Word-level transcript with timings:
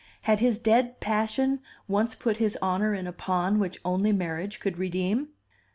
Had 0.23 0.39
his 0.39 0.57
dead 0.57 0.99
passion 0.99 1.59
once 1.87 2.15
put 2.15 2.37
his 2.37 2.57
honor 2.59 2.95
in 2.95 3.05
a 3.05 3.13
pawn 3.13 3.59
which 3.59 3.79
only 3.85 4.11
marriage 4.11 4.59
could 4.59 4.79
redeem? 4.79 5.27